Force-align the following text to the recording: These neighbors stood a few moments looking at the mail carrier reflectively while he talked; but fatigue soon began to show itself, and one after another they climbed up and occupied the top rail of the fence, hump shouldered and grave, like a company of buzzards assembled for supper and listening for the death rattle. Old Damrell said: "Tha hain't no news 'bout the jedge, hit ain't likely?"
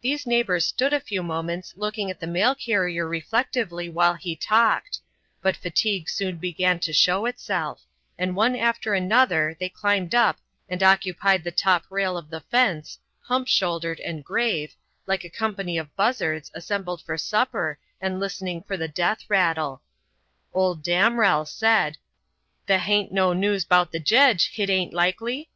These 0.00 0.28
neighbors 0.28 0.64
stood 0.64 0.92
a 0.92 1.00
few 1.00 1.20
moments 1.20 1.74
looking 1.76 2.08
at 2.08 2.20
the 2.20 2.26
mail 2.28 2.54
carrier 2.54 3.08
reflectively 3.08 3.88
while 3.88 4.14
he 4.14 4.36
talked; 4.36 5.00
but 5.42 5.56
fatigue 5.56 6.08
soon 6.08 6.36
began 6.36 6.78
to 6.78 6.92
show 6.92 7.26
itself, 7.26 7.82
and 8.16 8.36
one 8.36 8.54
after 8.54 8.94
another 8.94 9.56
they 9.58 9.68
climbed 9.68 10.14
up 10.14 10.38
and 10.68 10.80
occupied 10.84 11.42
the 11.42 11.50
top 11.50 11.82
rail 11.90 12.16
of 12.16 12.30
the 12.30 12.42
fence, 12.42 13.00
hump 13.22 13.48
shouldered 13.48 13.98
and 13.98 14.22
grave, 14.24 14.76
like 15.04 15.24
a 15.24 15.28
company 15.28 15.76
of 15.78 15.96
buzzards 15.96 16.52
assembled 16.54 17.02
for 17.02 17.18
supper 17.18 17.76
and 18.00 18.20
listening 18.20 18.62
for 18.62 18.76
the 18.76 18.86
death 18.86 19.28
rattle. 19.28 19.82
Old 20.52 20.80
Damrell 20.84 21.44
said: 21.44 21.98
"Tha 22.68 22.78
hain't 22.78 23.10
no 23.10 23.32
news 23.32 23.64
'bout 23.64 23.90
the 23.90 23.98
jedge, 23.98 24.50
hit 24.54 24.70
ain't 24.70 24.92
likely?" 24.94 25.50